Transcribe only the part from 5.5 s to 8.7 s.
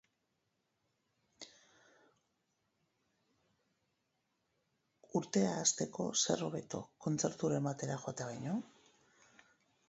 hasteko zer hobeto kontzerturen batera joatea baino?